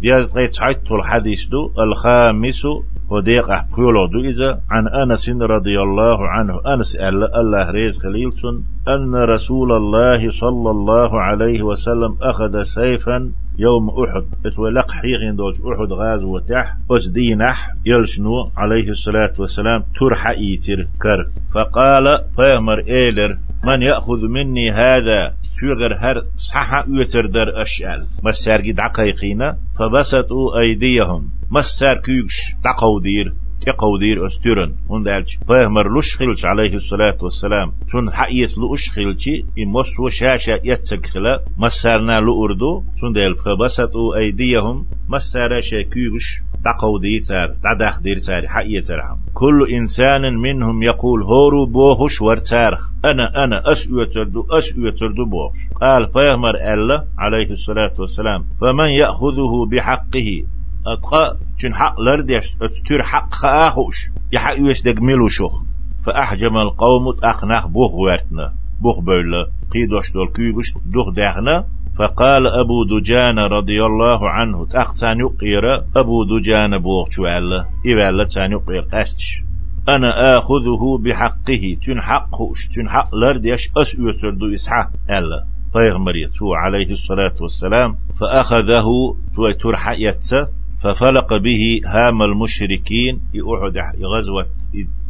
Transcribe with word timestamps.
دياز 0.00 0.32
قيت 0.36 0.60
حيث 0.60 0.92
الحديث 0.92 1.48
دو 1.48 1.70
الخامس 1.78 2.62
وديق 3.10 3.50
أحكيولو 3.50 4.06
دو 4.06 4.20
إذا 4.20 4.60
عن 4.70 4.88
أنس 4.88 5.28
رضي 5.28 5.80
الله 5.80 6.28
عنه. 6.28 6.60
أنس 6.74 6.96
الله 6.96 7.70
ريز 7.70 7.98
خليلتون 7.98 8.64
أن 8.88 9.14
رسول 9.14 9.72
الله 9.72 10.30
صلى 10.30 10.70
الله 10.70 11.20
عليه 11.20 11.62
وسلم 11.62 12.16
أخذ 12.22 12.62
سيفا 12.62 13.32
يوم 13.58 13.90
أحد. 14.04 14.24
اتولق 14.46 14.90
حيغين 14.90 15.36
دوج 15.36 15.54
أحد 15.54 15.92
غاز 15.92 16.24
وتح 16.24 16.76
دينح 17.12 17.74
يلشنو 17.86 18.50
عليه 18.56 18.88
الصلاة 18.90 19.32
والسلام 19.38 19.84
ترح 20.00 20.26
إيتر 20.26 20.86
كر 21.02 21.28
فقال 21.54 22.24
فيمر 22.36 22.78
إيلر 22.78 23.38
من 23.64 23.82
يأخذ 23.82 24.26
مني 24.28 24.70
هذا 24.70 25.34
فيغر 25.58 25.94
هر 25.98 26.22
صحة 26.36 26.84
يتر 26.88 27.26
در 27.26 27.62
أشعل 27.62 28.06
مسار 28.24 28.60
قد 28.60 28.80
عقيقين 28.80 29.52
فبسطوا 29.78 30.60
أيديهم. 30.60 31.30
مسار 31.50 31.96
كيوش 31.96 32.36
دير 33.02 33.34
تقودير 33.66 34.26
أستيرن. 34.26 34.72
وندالش 34.88 35.38
فهمر 35.48 35.98
لش 35.98 36.16
خلش 36.16 36.44
عليه 36.44 36.74
الصلاة 36.74 37.16
والسلام. 37.22 37.72
تون 37.90 38.12
حقيت 38.12 38.58
لوش 38.58 38.90
خلشي 38.90 39.44
إموس 39.62 40.00
وشاشة 40.00 40.60
يتسك 40.64 41.06
خلا 41.06 41.42
مسارنا 41.58 42.20
لأردو. 42.20 42.82
تون 43.00 43.12
دال 43.12 43.36
فبسطوا 43.36 44.16
أيديهم. 44.16 44.86
مسار 45.08 45.60
شاكيوش 45.60 46.42
تقو 46.64 46.98
ديتار 46.98 47.54
تدخ 47.64 48.00
ديرتار 48.00 48.48
حقيتر 48.48 49.00
كل 49.34 49.66
إنسان 49.72 50.34
منهم 50.36 50.82
يقول 50.82 51.22
هورو 51.22 51.66
بوهش 51.66 52.22
ورتارخ. 52.22 52.90
أنا 53.04 53.44
أنا 53.44 53.72
أسئو 53.72 54.04
تردو 54.04 54.46
أسئو 54.50 54.90
تردو 54.90 55.24
بوهش 55.24 55.58
قال 55.80 56.08
فيهمر 56.12 56.74
الله 56.74 57.04
عليه 57.18 57.50
الصلاة 57.50 57.92
والسلام 57.98 58.44
فمن 58.60 58.88
يأخذه 58.88 59.66
بحقه؟ 59.70 60.44
أتقى 60.86 61.36
تن 61.60 61.74
حق 61.74 62.00
لرديش 62.00 62.54
أتتر 62.62 63.02
حق 63.02 63.34
خاخوش. 63.34 63.96
يحق 64.32 64.58
يوش 64.58 64.82
دقملو 64.82 65.28
شوخ 65.28 65.62
فأحجم 66.04 66.56
القوم 66.56 67.08
أقناخ 67.22 67.66
بوخ 67.66 67.94
ورتنا 67.94 68.52
بوخ 68.80 69.00
بولا 69.00 69.46
قيدوش 69.72 70.12
دول 70.12 70.28
كيبوش 70.28 70.74
دوخ 70.86 71.08
داخنا. 71.10 71.64
فقال 71.98 72.46
أبو 72.46 72.84
دجان 72.84 73.38
رضي 73.38 73.84
الله 73.84 74.30
عنه 74.30 74.66
تأختان 74.66 75.20
يقير 75.20 75.76
أبو 75.96 76.24
دجان 76.24 76.78
بوخ 76.78 77.10
شوال 77.10 77.64
إبالا 77.86 78.24
تان 78.24 78.52
يقير 78.52 78.80
قاستش 78.80 79.42
أنا 79.88 80.38
آخذه 80.38 80.98
بحقه 81.04 81.76
تن 81.82 82.00
حقوش 82.00 82.68
تن 82.68 82.88
حق 82.88 83.14
لرديش 83.14 83.70
أسئو 83.76 84.10
تردو 84.10 84.54
إسحاق 84.54 84.90
ألا 85.10 85.44
طيغ 85.74 85.96
تو 86.38 86.54
عليه 86.54 86.90
الصلاة 86.90 87.34
والسلام 87.40 87.96
فأخذه 88.20 89.16
تو 89.36 89.50
ترحى 89.50 90.02
يتسى 90.02 90.46
ففلق 90.82 91.36
به 91.36 91.80
هام 91.86 92.22
المشركين 92.22 93.20
يقعد 93.34 93.76
غزوة 94.16 94.46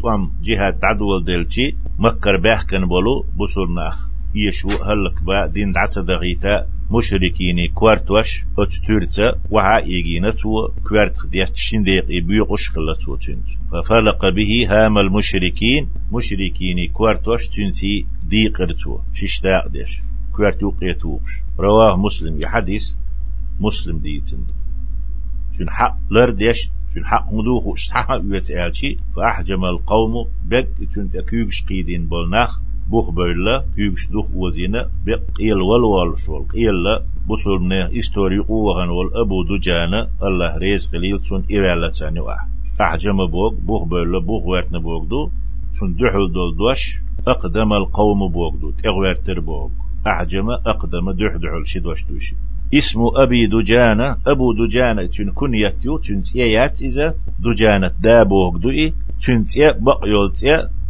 توام 0.00 0.32
جهة 0.42 0.74
عدو 0.82 1.18
دلتي 1.18 1.76
مكر 1.98 2.36
كان 2.70 2.84
بولو 2.86 3.26
بصرناخ 3.40 4.08
يشو 4.34 4.68
هلك 4.68 5.22
با 5.22 5.46
دين 5.46 5.72
دعت 5.72 5.98
دغيتا 5.98 6.66
مشركين 6.90 7.68
كوارتوش 7.74 8.44
اتتورتا 8.58 9.40
وها 9.50 9.78
يجينتو 9.78 10.68
كوارت 10.88 11.16
خديت 11.16 11.56
شنديق 11.56 12.04
يبيقش 12.08 12.68
خلتو 12.70 13.16
تنت 13.16 13.44
ففلق 13.70 14.28
به 14.28 14.66
هام 14.70 14.98
المشركين 14.98 15.88
مشركين 16.12 16.88
كوارتوش 16.92 17.48
تنتي 17.48 18.06
ديقرتو 18.22 18.98
ششتاق 19.14 19.68
ديش 19.68 20.02
كوارتو 20.36 20.70
قيتوش 20.70 21.30
رواه 21.58 21.96
مسلم 21.96 22.40
يحدث 22.40 22.84
مسلم 23.60 23.98
ديتن 23.98 24.38
شن 25.58 25.70
حق 25.70 25.96
لرديش 26.10 26.70
شن 26.94 27.04
حق 27.04 27.32
مدوخ 27.32 27.72
اشتحق 27.72 28.20
يتعالشي 28.24 28.96
فأحجم 29.16 29.64
القوم 29.64 30.28
بق 30.44 30.66
تن 30.94 31.10
تكيوش 31.10 31.64
قيدين 31.64 32.06
بولناخ 32.06 32.60
بوخ 32.90 33.10
بيلا 33.10 33.64
كيوش 33.76 34.08
دوخ 34.08 34.26
وزينة 34.34 34.86
بقيل 35.06 35.60
والوال 35.68 36.18
شول 36.18 36.42
قيل 36.54 36.84
بصرنا 37.28 37.98
إستوري 37.98 38.38
قوغن 38.38 38.88
والأبو 38.88 39.42
دجانا 39.42 40.08
الله 40.22 40.56
ريز 40.56 40.90
قليل 40.92 41.20
سن 41.28 41.42
إرالا 41.52 41.90
تاني 41.90 42.20
واحد 42.20 42.48
أحجم 42.80 43.26
بوغ 43.26 43.54
بوخ 43.54 43.82
بيلا 43.84 44.18
بوخ 44.18 44.42
وارتنا 44.46 44.78
بوغ 44.78 45.04
دو 45.04 45.30
سن 45.72 45.94
دحل 45.94 46.32
دول 46.32 46.56
دوش 46.56 46.82
أقدم 47.26 47.72
القوم 47.72 48.28
بوغ 48.28 48.56
دو 48.56 48.70
تغوارتر 48.70 49.40
بوغ. 49.40 49.68
أحجم 50.06 50.50
أقدم 50.50 51.10
دح 51.10 51.36
دحل 51.36 51.66
شدوش 51.66 52.04
دوشي 52.04 52.36
اسم 52.74 53.00
أبي 53.16 53.46
دجانة 53.46 54.16
أبو 54.26 54.52
دجانة 54.52 55.06
تن 55.06 55.30
كنيتيو 55.30 55.98
تن 55.98 56.20
تيات 56.20 56.82
إذا 56.82 57.14
دجانة 57.38 57.90
دابوغ 58.00 58.56
دوئي 58.56 58.94
تن 59.22 59.44
تيا 59.44 59.72
بقيول 59.72 60.32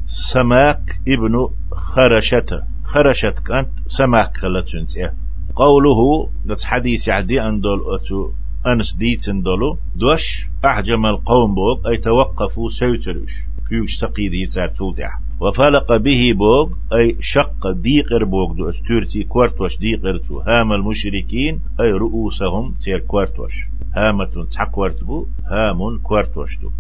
سماك 0.06 1.00
ابن 1.09 1.48
خرشت 1.72 2.62
خرشت 2.84 3.38
كانت 3.38 3.69
سماك 3.87 4.37
خلتن 4.37 4.87
تيا 4.87 5.15
قوله 5.56 6.31
ده 6.44 6.56
حديث 6.65 7.09
عدي 7.09 7.41
أن 7.42 7.60
دول 7.60 7.81
أتو 7.94 8.31
أنس 8.66 8.97
ديتن 8.97 9.43
دولو 9.43 9.78
دوش 9.97 10.47
أحجم 10.64 11.06
القوم 11.06 11.54
بوغ 11.54 11.88
أي 11.88 11.97
توقفوا 11.97 12.69
سيترش 12.69 13.32
كيوش 13.69 13.97
تقيدي 13.98 14.47
سارتوتح 14.47 15.19
وفلق 15.41 15.97
به 15.97 16.32
بوغ 16.32 16.72
أي 16.93 17.16
شق 17.20 17.70
ديقر 17.70 18.25
بوغ 18.25 18.53
دو 18.53 18.69
استورتي 18.70 19.22
كوارتوش 19.22 19.78
ديقرتو 19.78 20.41
هام 20.41 20.72
المشركين 20.72 21.60
أي 21.81 21.93
رؤوسهم 21.93 22.75
تير 22.82 22.98
كوارتوش. 22.98 23.54
هامة 23.97 24.47
تحكوارتبو 24.53 25.26
هام 25.47 25.98
كوارتوشتو 25.98 26.70